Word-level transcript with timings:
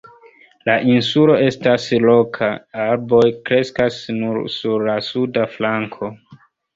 La 0.67 0.75
insulo 0.91 1.33
estas 1.47 1.83
roka, 2.05 2.49
arboj 2.85 3.25
kreskas 3.49 3.99
nur 4.23 4.39
sur 4.55 4.87
la 4.89 4.97
suda 5.09 5.45
flanko. 5.57 6.11